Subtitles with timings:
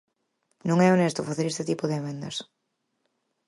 [0.69, 2.35] Non é honesto facer este tipo de emendas.